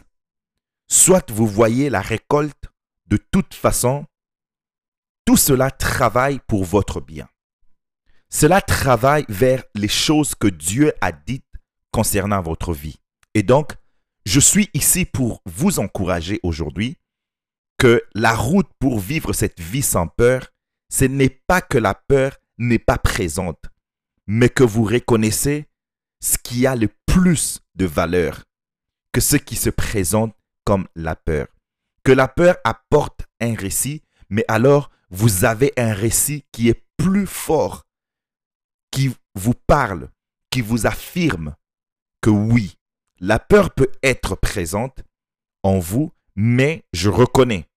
soit 0.88 1.32
vous 1.32 1.48
voyez 1.48 1.90
la 1.90 2.02
récolte, 2.02 2.66
de 3.08 3.18
toute 3.18 3.54
façon, 3.54 4.06
tout 5.26 5.38
cela 5.38 5.72
travaille 5.72 6.40
pour 6.48 6.66
votre 6.66 7.02
bien. 7.02 7.28
Cela 8.30 8.62
travaille 8.62 9.26
vers 9.30 9.64
les 9.76 9.88
choses 9.88 10.36
que 10.36 10.48
Dieu 10.48 10.94
a 11.02 11.12
dites 11.12 11.46
concernant 11.92 12.42
votre 12.42 12.74
vie. 12.74 13.00
Et 13.34 13.44
donc, 13.44 13.74
je 14.26 14.40
suis 14.40 14.70
ici 14.74 15.06
pour 15.06 15.42
vous 15.46 15.80
encourager 15.80 16.40
aujourd'hui 16.44 16.98
que 17.78 18.04
la 18.14 18.36
route 18.36 18.70
pour 18.80 19.00
vivre 19.00 19.34
cette 19.34 19.60
vie 19.60 19.82
sans 19.82 20.08
peur, 20.08 20.50
ce 20.90 21.06
n'est 21.06 21.42
pas 21.48 21.62
que 21.62 21.78
la 21.78 21.94
peur 21.94 22.38
n'est 22.58 22.80
pas 22.80 22.98
présente, 22.98 23.66
mais 24.28 24.50
que 24.50 24.64
vous 24.64 24.84
reconnaissez 24.84 25.68
ce 26.22 26.38
qui 26.38 26.66
a 26.66 26.76
le 26.76 26.90
plus 27.06 27.60
de 27.76 27.86
valeur 27.86 28.44
que 29.14 29.22
ce 29.22 29.38
qui 29.38 29.56
se 29.56 29.70
présente 29.70 30.36
comme 30.66 30.88
la 30.96 31.16
peur. 31.16 31.48
Que 32.04 32.12
la 32.12 32.28
peur 32.28 32.58
apporte 32.64 33.28
un 33.40 33.56
récit, 33.56 34.04
mais 34.30 34.44
alors 34.48 34.90
vous 35.10 35.46
avez 35.46 35.72
un 35.78 35.94
récit 35.94 36.46
qui 36.52 36.68
est 36.68 36.84
plus 36.98 37.28
fort, 37.28 37.86
qui 38.92 39.16
vous 39.36 39.54
parle, 39.54 40.10
qui 40.50 40.62
vous 40.62 40.86
affirme 40.88 41.56
que 42.22 42.30
oui, 42.30 42.76
la 43.20 43.40
peur 43.40 43.74
peut 43.74 43.92
être 44.02 44.36
présente 44.36 45.04
en 45.64 45.80
vous, 45.80 46.12
mais 46.36 46.86
je 46.94 47.10
reconnais 47.10 47.70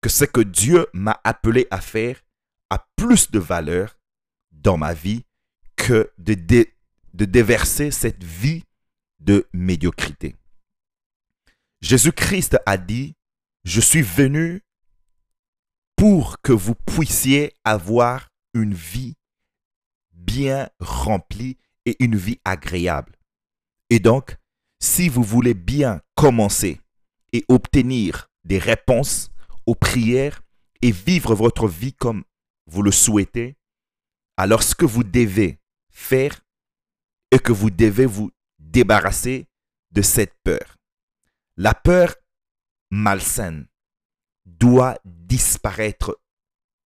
que 0.00 0.08
ce 0.08 0.24
que 0.24 0.40
Dieu 0.40 0.86
m'a 0.92 1.20
appelé 1.24 1.66
à 1.70 1.80
faire 1.80 2.22
a 2.70 2.86
plus 2.96 3.30
de 3.30 3.38
valeur 3.38 3.98
dans 4.52 4.76
ma 4.76 4.94
vie 4.94 5.24
que 5.76 6.12
de, 6.18 6.34
de 6.34 7.24
déverser 7.24 7.90
cette 7.90 8.22
vie 8.22 8.64
de 9.20 9.48
médiocrité. 9.52 10.36
Jésus-Christ 11.80 12.58
a 12.66 12.76
dit, 12.76 13.14
je 13.64 13.80
suis 13.80 14.02
venu 14.02 14.62
pour 15.96 16.40
que 16.40 16.52
vous 16.52 16.74
puissiez 16.74 17.54
avoir 17.64 18.30
une 18.54 18.74
vie 18.74 19.14
bien 20.12 20.68
remplie 20.80 21.58
et 21.86 22.02
une 22.02 22.16
vie 22.16 22.40
agréable. 22.44 23.16
Et 23.90 24.00
donc, 24.00 24.36
si 24.84 25.08
vous 25.08 25.22
voulez 25.22 25.54
bien 25.54 26.02
commencer 26.14 26.78
et 27.32 27.42
obtenir 27.48 28.28
des 28.44 28.58
réponses 28.58 29.30
aux 29.64 29.74
prières 29.74 30.42
et 30.82 30.92
vivre 30.92 31.34
votre 31.34 31.66
vie 31.66 31.94
comme 31.94 32.22
vous 32.66 32.82
le 32.82 32.92
souhaitez, 32.92 33.56
alors 34.36 34.62
ce 34.62 34.74
que 34.74 34.84
vous 34.84 35.02
devez 35.02 35.58
faire 35.90 36.42
est 37.30 37.38
que 37.38 37.50
vous 37.52 37.70
devez 37.70 38.04
vous 38.04 38.30
débarrasser 38.58 39.48
de 39.90 40.02
cette 40.02 40.34
peur. 40.44 40.76
La 41.56 41.72
peur 41.72 42.14
malsaine 42.90 43.66
doit 44.44 44.98
disparaître 45.06 46.20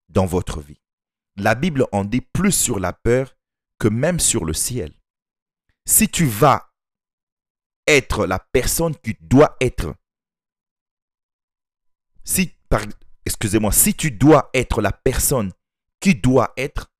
dans 0.09 0.25
votre 0.25 0.59
vie. 0.59 0.81
La 1.37 1.55
Bible 1.55 1.85
en 1.93 2.03
dit 2.03 2.21
plus 2.21 2.51
sur 2.51 2.77
la 2.77 2.91
peur 2.91 3.37
que 3.79 3.87
même 3.87 4.19
sur 4.19 4.43
le 4.43 4.53
ciel. 4.53 4.91
Si 5.85 6.09
tu 6.09 6.25
vas 6.25 6.74
être 7.87 8.25
la 8.25 8.39
personne 8.39 8.95
qui 8.95 9.15
doit 9.21 9.55
être, 9.61 9.95
si, 12.23 12.51
excusez-moi, 13.25 13.71
si 13.71 13.93
tu 13.93 14.11
dois 14.11 14.49
être 14.53 14.81
la 14.81 14.91
personne 14.91 15.51
qui 15.99 16.15
doit 16.15 16.53
être, 16.57 16.91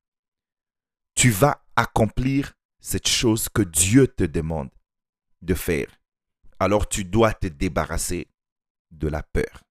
tu 1.14 1.30
vas 1.30 1.64
accomplir 1.76 2.54
cette 2.80 3.08
chose 3.08 3.48
que 3.48 3.62
Dieu 3.62 4.06
te 4.06 4.24
demande 4.24 4.70
de 5.42 5.54
faire. 5.54 5.88
Alors 6.58 6.88
tu 6.88 7.04
dois 7.04 7.32
te 7.34 7.46
débarrasser 7.46 8.28
de 8.90 9.08
la 9.08 9.22
peur. 9.22 9.64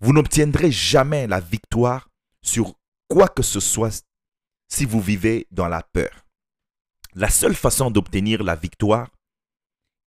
Vous 0.00 0.12
n'obtiendrez 0.12 0.72
jamais 0.72 1.26
la 1.26 1.40
victoire 1.40 2.08
sur 2.42 2.74
quoi 3.08 3.28
que 3.28 3.42
ce 3.42 3.60
soit 3.60 4.04
si 4.68 4.84
vous 4.86 5.00
vivez 5.00 5.46
dans 5.50 5.68
la 5.68 5.82
peur. 5.82 6.26
La 7.14 7.28
seule 7.28 7.54
façon 7.54 7.90
d'obtenir 7.90 8.42
la 8.42 8.56
victoire 8.56 9.10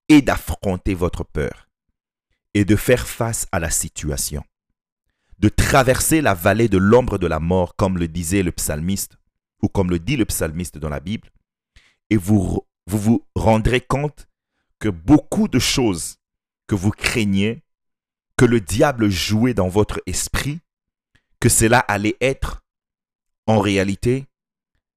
est 0.10 0.22
d'affronter 0.22 0.94
votre 0.94 1.24
peur 1.24 1.70
et 2.54 2.66
de 2.66 2.76
faire 2.76 3.08
face 3.08 3.48
à 3.52 3.60
la 3.60 3.70
situation, 3.70 4.44
de 5.40 5.50
traverser 5.50 6.22
la 6.22 6.34
vallée 6.34 6.70
de 6.70 6.78
l'ombre 6.78 7.18
de 7.18 7.28
la 7.28 7.40
mort 7.40 7.76
comme 7.76 7.98
le 7.98 8.08
disait 8.08 8.44
le 8.44 8.52
psalmiste 8.52 9.18
ou 9.62 9.68
comme 9.68 9.90
le 9.90 10.00
dit 10.00 10.18
le 10.18 10.26
psalmiste 10.26 10.78
dans 10.78 10.90
la 10.90 11.00
Bible, 11.00 11.30
et 12.10 12.18
vous 12.18 12.40
vous, 12.40 12.68
vous 12.86 13.26
rendrez 13.36 13.82
compte 13.82 14.28
que 14.80 14.90
beaucoup 14.90 15.48
de 15.48 15.60
choses 15.60 16.18
que 16.68 16.76
vous 16.76 16.92
craignez, 16.92 17.64
que 18.38 18.46
le 18.46 18.60
diable 18.60 19.10
jouait 19.10 19.54
dans 19.54 19.70
votre 19.70 20.02
esprit, 20.06 20.60
que 21.40 21.50
cela 21.50 21.80
allait 21.80 22.18
être, 22.20 22.64
en 23.48 23.60
réalité, 23.60 24.26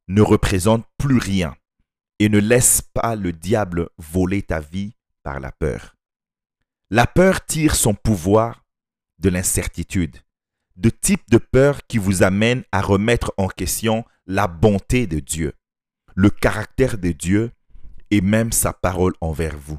ne 0.09 0.23
représente 0.23 0.85
plus 0.99 1.19
rien 1.19 1.57
et 2.19 2.29
ne 2.29 2.39
laisse 2.39 2.83
pas 2.83 3.17
le 3.17 3.33
diable 3.33 3.89
voler 3.99 4.43
ta 4.43 4.61
vie 4.61 4.95
par 5.23 5.41
la 5.41 5.53
peur. 5.53 5.97
La 6.91 7.07
peur 7.07 7.45
tire 7.45 7.75
son 7.75 7.95
pouvoir 7.95 8.65
de 9.19 9.29
l'incertitude, 9.29 10.19
de 10.77 10.91
type 10.91 11.29
de 11.31 11.39
peur 11.39 11.81
qui 11.87 11.99
vous 11.99 12.23
amène 12.23 12.63
à 12.73 12.81
remettre 12.81 13.33
en 13.37 13.49
question 13.49 14.05
la 14.27 14.47
bonté 14.47 15.07
de 15.07 15.21
Dieu, 15.21 15.53
le 16.15 16.31
caractère 16.31 16.99
de 16.99 17.13
Dieu 17.13 17.51
et 18.11 18.21
même 18.21 18.53
sa 18.53 18.73
parole 18.73 19.15
envers 19.21 19.57
vous. 19.57 19.79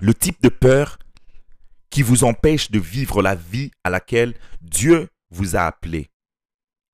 Le 0.00 0.14
type 0.14 0.40
de 0.42 0.48
peur 0.48 0.98
qui 1.90 2.02
vous 2.02 2.24
empêche 2.24 2.70
de 2.70 2.78
vivre 2.78 3.22
la 3.22 3.34
vie 3.34 3.70
à 3.82 3.90
laquelle 3.90 4.34
Dieu 4.60 5.08
vous 5.30 5.56
a 5.56 5.62
appelé 5.62 6.10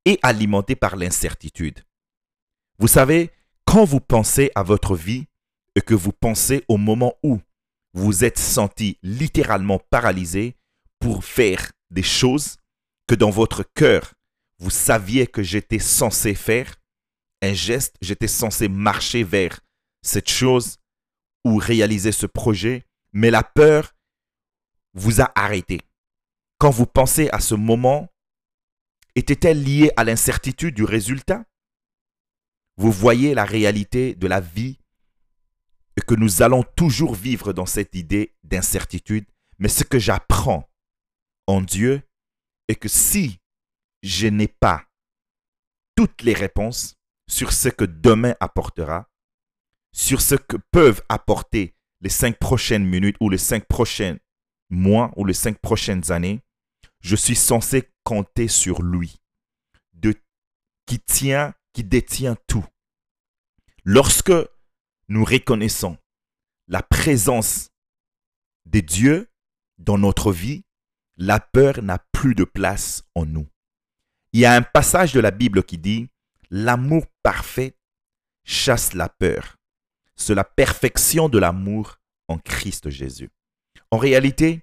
et 0.04 0.19
alimenté 0.23 0.76
par 0.76 0.97
l'incertitude. 0.97 1.85
Vous 2.78 2.88
savez, 2.88 3.30
quand 3.71 3.85
vous 3.85 4.00
pensez 4.00 4.50
à 4.57 4.65
votre 4.65 4.97
vie 4.97 5.27
et 5.77 5.81
que 5.81 5.95
vous 5.95 6.11
pensez 6.11 6.65
au 6.67 6.77
moment 6.77 7.15
où 7.23 7.39
vous 7.95 8.25
êtes 8.25 8.37
senti 8.41 8.99
littéralement 9.05 9.79
paralysé 9.79 10.57
pour 10.99 11.25
faire 11.25 11.71
des 11.89 12.03
choses 12.03 12.57
que 13.07 13.15
dans 13.15 13.31
votre 13.31 13.62
cœur, 13.62 14.15
vous 14.59 14.71
saviez 14.71 15.29
que 15.29 15.45
j'étais 15.45 15.79
censé 15.79 16.35
faire, 16.35 16.75
un 17.43 17.53
geste, 17.53 17.95
j'étais 18.00 18.27
censé 18.27 18.67
marcher 18.67 19.23
vers 19.23 19.61
cette 20.03 20.29
chose 20.29 20.79
ou 21.45 21.57
réaliser 21.57 22.11
ce 22.11 22.27
projet, 22.27 22.85
mais 23.12 23.31
la 23.31 23.45
peur 23.45 23.95
vous 24.95 25.21
a 25.21 25.31
arrêté. 25.37 25.81
Quand 26.59 26.71
vous 26.71 26.87
pensez 26.87 27.31
à 27.31 27.39
ce 27.39 27.55
moment, 27.55 28.09
était-elle 29.15 29.62
liée 29.62 29.93
à 29.97 30.03
l'incertitude 30.03 30.75
du 30.75 30.83
résultat? 30.83 31.45
Vous 32.77 32.93
voyez 32.93 33.35
la 33.35 33.45
réalité 33.45 34.15
de 34.15 34.27
la 34.27 34.41
vie 34.41 34.79
et 35.97 36.00
que 36.00 36.15
nous 36.15 36.43
allons 36.43 36.65
toujours 36.77 37.15
vivre 37.15 37.53
dans 37.53 37.67
cette 37.67 37.95
idée 37.95 38.35
d'incertitude, 38.45 39.27
mais 39.59 39.69
ce 39.69 39.85
que 39.85 39.99
j'apprends 39.99 40.69
en 41.47 41.61
Dieu 41.61 42.03
est 42.69 42.77
que 42.77 42.89
si 42.89 43.41
je 44.03 44.29
n'ai 44.29 44.49
pas 44.49 44.85
toutes 45.97 46.23
les 46.23 46.33
réponses 46.33 46.97
sur 47.29 47.53
ce 47.53 47.69
que 47.69 47.85
demain 47.85 48.35
apportera, 48.41 49.09
sur 49.93 50.21
ce 50.21 50.35
que 50.35 50.57
peuvent 50.71 51.03
apporter 51.09 51.75
les 52.00 52.09
cinq 52.09 52.39
prochaines 52.39 52.87
minutes 52.87 53.17
ou 53.21 53.29
les 53.29 53.39
cinq 53.39 53.67
prochains 53.67 54.17
mois 54.71 55.12
ou 55.17 55.25
les 55.25 55.35
cinq 55.35 55.59
prochaines 55.59 56.11
années, 56.11 56.41
je 57.00 57.17
suis 57.17 57.37
censé 57.37 57.91
compter 58.05 58.49
sur 58.49 58.83
lui, 58.83 59.21
de, 59.93 60.15
qui 60.87 61.00
tient, 61.00 61.55
qui 61.73 61.85
détient 61.85 62.37
tout. 62.47 62.65
Lorsque 63.85 64.33
nous 65.09 65.25
reconnaissons 65.25 65.97
la 66.69 66.83
présence 66.83 67.71
de 68.67 68.81
Dieu 68.81 69.31
dans 69.79 69.99
notre 69.99 70.33
vie, 70.33 70.65
la 71.17 71.41
peur 71.41 71.83
n'a 71.83 71.99
plus 72.12 72.35
de 72.35 72.45
place 72.45 73.05
en 73.15 73.27
nous. 73.27 73.49
Il 74.33 74.41
y 74.41 74.45
a 74.45 74.55
un 74.55 74.62
passage 74.62 75.12
de 75.12 75.21
la 75.21 75.31
Bible 75.31 75.65
qui 75.65 75.79
dit, 75.79 76.09
L'amour 76.50 77.05
parfait 77.23 77.77
chasse 78.45 78.95
la 78.95 79.09
peur 79.09 79.61
c'est 80.21 80.35
la 80.35 80.45
perfection 80.45 81.29
de 81.29 81.39
l'amour 81.39 81.99
en 82.29 82.39
Christ 82.39 82.91
Jésus. 82.91 83.31
En 83.91 83.97
réalité, 83.97 84.61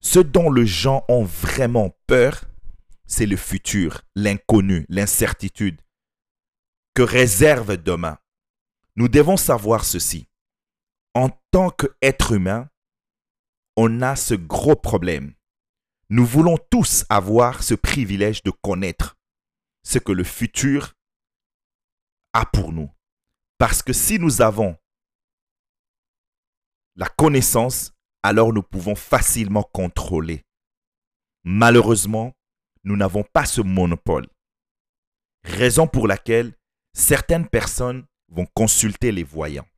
ce 0.00 0.18
dont 0.18 0.50
les 0.50 0.66
gens 0.66 1.04
ont 1.08 1.22
vraiment 1.22 1.94
peur, 2.06 2.44
c'est 3.06 3.26
le 3.26 3.36
futur, 3.36 4.02
l'inconnu, 4.14 4.86
l'incertitude 4.88 5.80
que 6.96 7.02
réserve 7.02 7.76
demain. 7.76 8.18
Nous 8.96 9.08
devons 9.08 9.36
savoir 9.36 9.84
ceci. 9.84 10.30
En 11.12 11.28
tant 11.50 11.68
qu'être 11.68 12.32
humain, 12.32 12.70
on 13.76 14.00
a 14.00 14.16
ce 14.16 14.32
gros 14.32 14.76
problème. 14.76 15.34
Nous 16.08 16.24
voulons 16.24 16.56
tous 16.70 17.04
avoir 17.10 17.62
ce 17.62 17.74
privilège 17.74 18.42
de 18.44 18.50
connaître 18.50 19.18
ce 19.82 19.98
que 19.98 20.12
le 20.12 20.24
futur 20.24 20.94
a 22.32 22.46
pour 22.46 22.72
nous. 22.72 22.90
Parce 23.58 23.82
que 23.82 23.92
si 23.92 24.18
nous 24.18 24.40
avons 24.40 24.74
la 26.94 27.10
connaissance, 27.10 27.92
alors 28.22 28.54
nous 28.54 28.62
pouvons 28.62 28.94
facilement 28.94 29.64
contrôler. 29.64 30.46
Malheureusement, 31.44 32.32
nous 32.84 32.96
n'avons 32.96 33.22
pas 33.22 33.44
ce 33.44 33.60
monopole. 33.60 34.28
Raison 35.44 35.86
pour 35.86 36.08
laquelle 36.08 36.56
certaines 36.96 37.46
personnes 37.46 38.06
vont 38.28 38.46
consulter 38.54 39.12
les 39.12 39.22
voyants, 39.22 39.68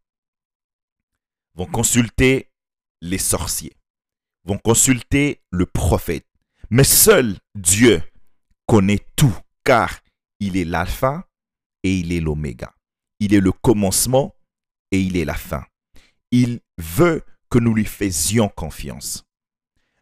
vont 1.55 1.67
consulter 1.67 2.49
les 3.01 3.19
sorciers, 3.19 3.77
vont 4.45 4.57
consulter 4.57 5.43
le 5.51 5.67
prophète. 5.67 6.27
Mais 6.71 6.85
seul 6.85 7.37
Dieu 7.57 8.01
connaît 8.67 9.05
tout, 9.17 9.37
car 9.65 9.99
il 10.39 10.57
est 10.57 10.65
l'alpha 10.65 11.29
et 11.83 11.99
il 11.99 12.13
est 12.13 12.21
l'oméga. 12.21 12.73
Il 13.19 13.35
est 13.35 13.41
le 13.41 13.53
commencement 13.53 14.37
et 14.93 15.01
il 15.01 15.17
est 15.17 15.25
la 15.25 15.35
fin. 15.35 15.65
Il 16.31 16.61
veut 16.79 17.25
que 17.51 17.59
nous 17.59 17.75
lui 17.75 17.85
faisions 17.85 18.49
confiance. 18.49 19.25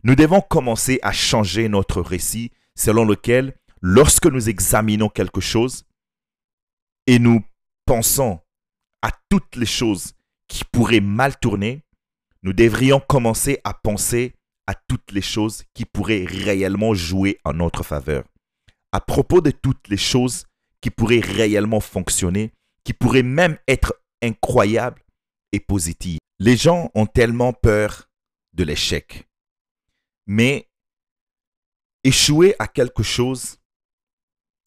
Nous 0.02 0.16
devons 0.16 0.42
commencer 0.42 0.99
à 1.02 1.12
changer 1.12 1.70
notre 1.70 2.02
récit 2.02 2.52
selon 2.75 3.06
lequel, 3.06 3.56
lorsque 3.80 4.26
nous 4.26 4.50
examinons 4.50 5.08
quelque 5.08 5.40
chose 5.40 5.87
et 7.06 7.18
nous 7.18 7.44
pensons 7.84 8.40
à 9.02 9.10
toutes 9.28 9.56
les 9.56 9.66
choses 9.66 10.12
qui 10.48 10.64
pourraient 10.64 11.00
mal 11.00 11.38
tourner, 11.38 11.82
nous 12.42 12.52
devrions 12.52 13.00
commencer 13.00 13.60
à 13.64 13.75
penser 13.75 14.34
à 14.66 14.75
toutes 14.75 15.12
les 15.12 15.22
choses 15.22 15.62
qui 15.75 15.84
pourraient 15.84 16.25
réellement 16.25 16.94
jouer 16.94 17.38
en 17.44 17.52
notre 17.52 17.82
faveur. 17.82 18.25
À 18.92 19.00
propos 19.00 19.40
de 19.40 19.50
toutes 19.50 19.88
les 19.88 19.96
choses 19.96 20.44
qui 20.80 20.90
pourraient 20.90 21.20
réellement 21.20 21.80
fonctionner, 21.80 22.52
qui 22.84 22.92
pourraient 22.92 23.22
même 23.22 23.58
être 23.68 23.94
incroyables 24.22 25.02
et 25.52 25.60
positives. 25.60 26.18
Les 26.38 26.56
gens 26.56 26.90
ont 26.94 27.06
tellement 27.06 27.52
peur 27.52 28.08
de 28.52 28.64
l'échec. 28.64 29.28
Mais 30.26 30.68
échouer 32.04 32.54
à 32.58 32.66
quelque 32.68 33.02
chose 33.02 33.58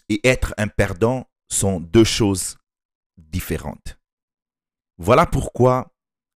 et 0.10 0.26
être 0.28 0.54
un 0.58 0.68
perdant 0.68 1.29
sont 1.50 1.80
deux 1.80 2.04
choses 2.04 2.58
différentes. 3.18 4.00
Voilà 4.98 5.26
pourquoi 5.26 5.92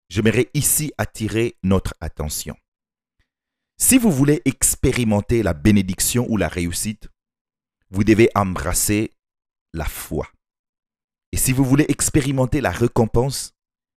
j'aimerais 0.10 0.50
ici 0.54 0.92
attirer 0.98 1.58
notre 1.64 1.94
attention. 2.00 2.56
Si 3.78 3.98
vous 3.98 4.12
voulez 4.12 4.42
expérimenter 4.46 5.44
la 5.44 5.54
bénédiction 5.54 6.26
ou 6.30 6.38
la 6.38 6.48
réussite, 6.48 7.10
vous 7.90 8.04
devez 8.04 8.30
embrasser 8.36 9.12
la 9.74 9.86
foi. 9.86 10.28
Et 11.32 11.38
si 11.38 11.52
vous 11.52 11.66
voulez 11.66 11.86
expérimenter 11.90 12.62
la 12.62 12.72
récompense, 12.72 13.54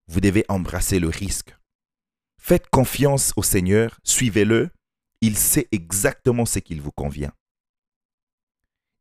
vous 0.09 0.21
devez 0.21 0.45
embrasser 0.49 0.99
le 0.99 1.09
risque. 1.09 1.57
Faites 2.41 2.69
confiance 2.71 3.33
au 3.37 3.43
Seigneur, 3.43 3.99
suivez-le, 4.05 4.71
il 5.21 5.37
sait 5.37 5.69
exactement 5.73 6.47
ce 6.47 6.59
qu'il 6.59 6.81
vous 6.81 6.93
convient. 6.93 7.33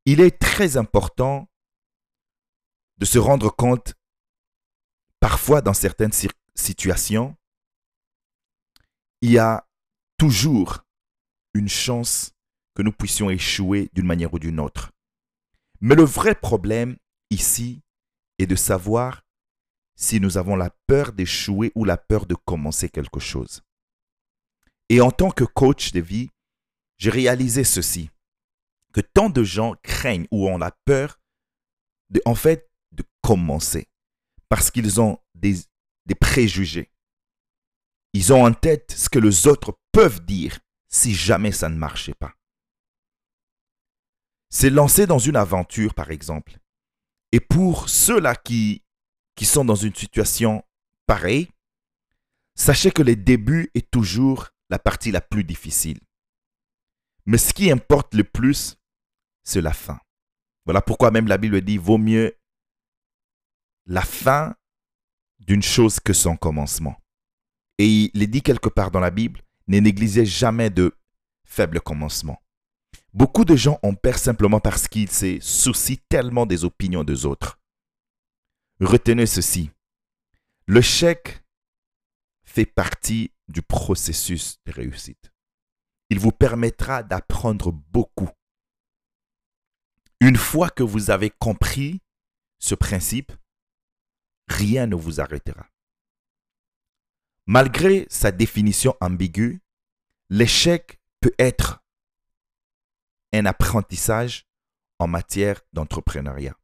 Il 0.05 0.21
est 0.21 0.37
très 0.37 0.77
important 0.77 1.47
de 2.97 3.05
se 3.05 3.17
rendre 3.17 3.53
compte, 3.53 3.93
parfois 5.19 5.61
dans 5.61 5.73
certaines 5.73 6.13
situations, 6.55 7.35
il 9.21 9.31
y 9.31 9.37
a 9.37 9.67
toujours 10.17 10.85
une 11.53 11.69
chance 11.69 12.31
que 12.75 12.81
nous 12.81 12.91
puissions 12.91 13.29
échouer 13.29 13.89
d'une 13.93 14.05
manière 14.05 14.33
ou 14.33 14.39
d'une 14.39 14.59
autre. 14.59 14.91
Mais 15.81 15.95
le 15.95 16.03
vrai 16.03 16.35
problème 16.35 16.97
ici 17.29 17.81
est 18.37 18.47
de 18.47 18.55
savoir 18.55 19.23
si 19.95 20.19
nous 20.19 20.37
avons 20.37 20.55
la 20.55 20.69
peur 20.87 21.13
d'échouer 21.13 21.71
ou 21.75 21.85
la 21.85 21.97
peur 21.97 22.25
de 22.25 22.35
commencer 22.35 22.89
quelque 22.89 23.19
chose. 23.19 23.61
Et 24.89 25.01
en 25.01 25.11
tant 25.11 25.31
que 25.31 25.45
coach 25.45 25.91
de 25.91 26.01
vie, 26.01 26.29
j'ai 26.97 27.09
réalisé 27.09 27.63
ceci, 27.63 28.09
que 28.93 29.01
tant 29.01 29.29
de 29.29 29.43
gens 29.43 29.75
craignent 29.83 30.27
ou 30.31 30.47
ont 30.47 30.57
la 30.57 30.71
peur 30.85 31.19
de, 32.09 32.21
en 32.25 32.35
fait, 32.35 32.69
commencer 33.25 33.87
parce 34.49 34.69
qu'ils 34.69 35.01
ont 35.01 35.17
des, 35.33 35.65
préjugés. 36.19 36.91
Ils 38.13 38.31
ont 38.31 38.45
en 38.45 38.53
tête 38.53 38.91
ce 38.91 39.09
que 39.09 39.17
les 39.17 39.47
autres 39.47 39.79
peuvent 39.91 40.23
dire 40.23 40.59
si 40.89 41.15
jamais 41.15 41.51
ça 41.51 41.67
ne 41.67 41.75
marchait 41.75 42.13
pas. 42.13 42.35
C'est 44.51 44.69
lancer 44.69 45.07
dans 45.07 45.17
une 45.17 45.35
aventure, 45.35 45.95
par 45.95 46.11
exemple. 46.11 46.59
Et 47.31 47.39
pour 47.39 47.89
ceux-là 47.89 48.35
qui, 48.35 48.83
qui 49.35 49.45
sont 49.45 49.65
dans 49.65 49.75
une 49.75 49.95
situation 49.95 50.63
pareille, 51.07 51.49
sachez 52.53 52.91
que 52.91 53.01
le 53.01 53.15
début 53.15 53.71
est 53.73 53.89
toujours 53.89 54.49
la 54.69 54.77
partie 54.77 55.11
la 55.11 55.21
plus 55.21 55.43
difficile. 55.43 55.99
Mais 57.25 57.39
ce 57.39 57.53
qui 57.53 57.71
importe 57.71 58.13
le 58.13 58.23
plus, 58.23 58.77
c'est 59.43 59.61
la 59.61 59.73
fin. 59.73 59.99
Voilà 60.65 60.81
pourquoi 60.81 61.09
même 61.09 61.27
la 61.27 61.39
Bible 61.39 61.61
dit, 61.61 61.77
vaut 61.77 61.97
mieux 61.97 62.37
la 63.85 64.01
fin 64.01 64.55
d'une 65.39 65.63
chose 65.63 65.99
que 65.99 66.13
son 66.13 66.35
commencement. 66.35 66.95
Et 67.77 68.11
il 68.13 68.23
est 68.23 68.27
dit 68.27 68.41
quelque 68.41 68.69
part 68.69 68.91
dans 68.91 68.99
la 68.99 69.11
Bible, 69.11 69.41
ne 69.67 69.79
négligez 69.79 70.25
jamais 70.25 70.69
de 70.69 70.95
faible 71.43 71.81
commencement. 71.81 72.41
Beaucoup 73.13 73.45
de 73.45 73.55
gens 73.55 73.79
ont 73.83 73.95
peur 73.95 74.17
simplement 74.17 74.59
parce 74.59 74.87
qu'ils 74.87 75.11
se 75.11 75.39
soucient 75.39 75.97
tellement 76.09 76.45
des 76.45 76.65
opinions 76.65 77.03
des 77.03 77.25
autres. 77.25 77.59
Retenez 78.79 79.25
ceci. 79.25 79.71
Le 80.67 80.81
chèque 80.81 81.43
fait 82.43 82.65
partie 82.65 83.31
du 83.47 83.61
processus 83.61 84.59
de 84.65 84.71
réussite. 84.71 85.31
Il 86.09 86.19
vous 86.19 86.31
permettra 86.31 87.03
d'apprendre 87.03 87.71
beaucoup. 87.71 88.29
Une 90.19 90.37
fois 90.37 90.69
que 90.69 90.83
vous 90.83 91.09
avez 91.09 91.29
compris 91.29 92.01
ce 92.59 92.75
principe, 92.75 93.31
rien 94.47 94.87
ne 94.87 94.95
vous 94.95 95.19
arrêtera. 95.19 95.67
Malgré 97.47 98.07
sa 98.09 98.31
définition 98.31 98.95
ambiguë, 99.01 99.61
l'échec 100.29 100.99
peut 101.21 101.35
être 101.37 101.83
un 103.33 103.45
apprentissage 103.45 104.47
en 104.99 105.07
matière 105.07 105.61
d'entrepreneuriat. 105.73 106.57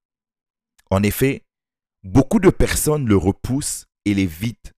En 0.90 1.04
effet, 1.04 1.46
beaucoup 2.04 2.40
de 2.40 2.50
personnes 2.50 3.08
le 3.08 3.16
repoussent 3.18 3.86
et 4.06 4.14
l'évitent 4.14 4.74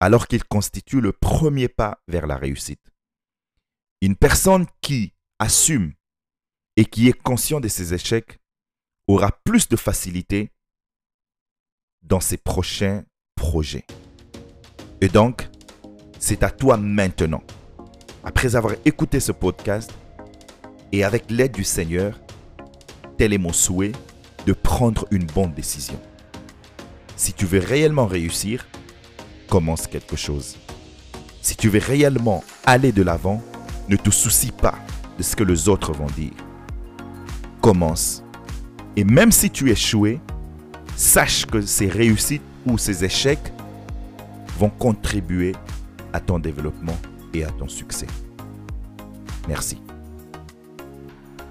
alors 0.00 0.26
qu'il 0.26 0.44
constitue 0.44 1.00
le 1.00 1.12
premier 1.12 1.68
pas 1.68 2.02
vers 2.06 2.26
la 2.26 2.36
réussite. 2.36 2.92
Une 4.02 4.16
personne 4.16 4.66
qui 4.82 5.14
assume 5.38 5.94
et 6.76 6.84
qui 6.84 7.08
est 7.08 7.18
conscient 7.18 7.60
de 7.60 7.68
ses 7.68 7.94
échecs 7.94 8.38
aura 9.06 9.32
plus 9.44 9.68
de 9.68 9.76
facilité 9.76 10.52
dans 12.06 12.20
ses 12.20 12.36
prochains 12.36 13.02
projets. 13.34 13.84
Et 15.00 15.08
donc, 15.08 15.48
c'est 16.18 16.42
à 16.42 16.50
toi 16.50 16.76
maintenant, 16.76 17.42
après 18.24 18.56
avoir 18.56 18.74
écouté 18.84 19.20
ce 19.20 19.32
podcast 19.32 19.92
et 20.92 21.04
avec 21.04 21.30
l'aide 21.30 21.52
du 21.52 21.64
Seigneur, 21.64 22.20
tel 23.18 23.32
est 23.32 23.38
mon 23.38 23.52
souhait, 23.52 23.92
de 24.46 24.52
prendre 24.52 25.06
une 25.10 25.26
bonne 25.26 25.52
décision. 25.52 26.00
Si 27.16 27.32
tu 27.32 27.46
veux 27.46 27.58
réellement 27.58 28.06
réussir, 28.06 28.66
commence 29.48 29.86
quelque 29.86 30.16
chose. 30.16 30.56
Si 31.42 31.56
tu 31.56 31.68
veux 31.68 31.80
réellement 31.80 32.44
aller 32.64 32.92
de 32.92 33.02
l'avant, 33.02 33.42
ne 33.88 33.96
te 33.96 34.10
soucie 34.10 34.52
pas 34.52 34.74
de 35.18 35.22
ce 35.22 35.34
que 35.34 35.44
les 35.44 35.68
autres 35.68 35.92
vont 35.92 36.06
dire. 36.16 36.32
Commence. 37.60 38.22
Et 38.96 39.04
même 39.04 39.32
si 39.32 39.50
tu 39.50 39.70
échoues, 39.70 40.18
sache 40.96 41.46
que 41.46 41.60
ces 41.60 41.88
réussites 41.88 42.42
ou 42.66 42.78
ces 42.78 43.04
échecs 43.04 43.52
vont 44.58 44.70
contribuer 44.70 45.54
à 46.12 46.20
ton 46.20 46.38
développement 46.38 46.98
et 47.34 47.44
à 47.44 47.50
ton 47.50 47.68
succès. 47.68 48.06
Merci. 49.48 49.78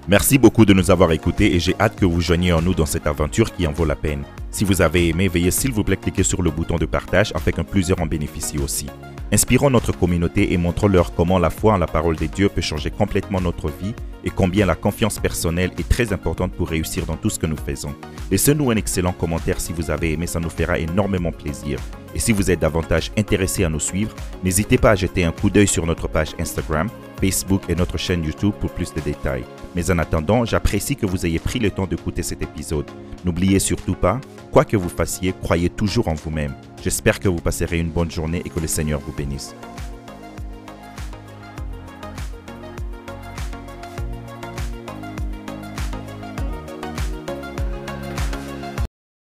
Merci 0.08 0.38
beaucoup 0.38 0.66
de 0.66 0.74
nous 0.74 0.92
avoir 0.92 1.12
écoutés 1.12 1.56
et 1.56 1.60
j'ai 1.60 1.76
hâte 1.80 1.96
que 1.96 2.06
vous 2.06 2.22
joigniez 2.22 2.54
en 2.54 2.62
nous 2.62 2.74
dans 2.76 2.86
cette 2.86 3.08
aventure 3.08 3.54
qui 3.54 3.66
en 3.66 3.72
vaut 3.72 3.86
la 3.86 3.96
peine. 3.96 4.24
Si 4.52 4.64
vous 4.64 4.82
avez 4.82 5.10
aimé, 5.10 5.28
veuillez 5.28 5.52
s'il 5.52 5.72
vous 5.72 5.84
plaît 5.84 5.98
cliquer 5.98 6.24
sur 6.24 6.42
le 6.42 6.52
bouton 6.52 6.78
de 6.78 6.86
partage 6.86 7.32
afin 7.36 7.52
que 7.52 7.62
plusieurs 7.62 8.00
en 8.00 8.06
bénéficient 8.06 8.60
aussi. 8.60 8.88
Inspirons 9.32 9.72
notre 9.72 9.92
communauté 9.92 10.54
et 10.54 10.58
montrons-leur 10.58 11.14
comment 11.16 11.40
la 11.40 11.50
foi 11.50 11.74
en 11.74 11.78
la 11.78 11.88
parole 11.88 12.16
de 12.16 12.28
Dieu 12.28 12.48
peut 12.48 12.62
changer 12.62 12.92
complètement 12.92 13.42
notre 13.42 13.70
vie 13.70 13.96
et 14.24 14.30
combien 14.30 14.68
la 14.68 14.76
confiance 14.76 15.20
personnelle 15.20 15.72
est 15.80 15.90
très 15.90 16.14
importante 16.14 16.52
pour 16.52 16.70
réussir 16.70 17.06
dans 17.06 17.16
tout 17.16 17.32
ce 17.32 17.40
que 17.40 17.48
nous 17.48 17.58
faisons. 17.58 17.96
Laissez-nous 18.30 18.70
un 18.70 18.76
excellent 18.76 19.14
commentaire 19.14 19.60
si 19.60 19.74
vous 19.74 19.90
avez 19.90 20.14
aimé, 20.14 20.28
ça 20.28 20.40
nous 20.40 20.50
fera 20.50 20.78
énormément 20.78 21.32
plaisir. 21.32 21.80
Et 22.14 22.20
si 22.20 22.32
vous 22.32 22.50
êtes 22.50 22.60
davantage 22.60 23.12
intéressé 23.18 23.64
à 23.64 23.70
nous 23.70 23.80
suivre, 23.80 24.16
n'hésitez 24.44 24.78
pas 24.78 24.92
à 24.92 24.96
jeter 24.96 25.26
un 25.26 25.32
coup 25.32 25.50
d'œil 25.50 25.68
sur 25.68 25.86
notre 25.86 26.08
page 26.08 26.36
Instagram, 26.40 26.88
Facebook 27.20 27.64
et 27.68 27.76
notre 27.76 27.98
chaîne 27.98 28.24
YouTube 28.24 28.54
pour 28.60 28.72
plus 28.72 28.94
de 28.94 29.02
détails. 29.02 29.44
Mais 29.76 29.90
en 29.92 29.98
attendant, 29.98 30.46
j'apprécie 30.46 30.96
que 30.96 31.06
vous 31.06 31.26
ayez 31.26 31.40
pris 31.40 31.60
le 31.60 31.72
temps 31.72 31.88
d'écouter 31.88 32.24
cet 32.24 32.42
épisode. 32.42 32.90
N'oubliez 33.26 33.60
surtout 33.60 33.96
pas, 33.96 34.22
quoi 34.52 34.66
que 34.66 34.78
vous 34.78 34.90
fassiez, 34.90 35.34
croyez 35.42 35.70
toujours 35.70 36.08
en 36.08 36.14
vous-même. 36.14 36.54
J'espère 36.86 37.20
que 37.20 37.28
vous 37.28 37.42
passerez 37.42 37.80
une 37.80 37.90
bonne 37.90 38.12
journée 38.12 38.44
et 38.46 38.50
que 38.52 38.60
le 38.60 38.68
Seigneur 38.68 39.00
vous 39.00 39.12
bénisse. 39.12 39.56